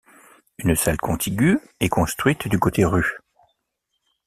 Une 0.57 0.75
salle 0.75 0.97
contiguë 0.97 1.59
est 1.79 1.89
construite 1.89 2.47
du 2.47 2.57
côté 2.57 2.85
rue. 2.85 3.19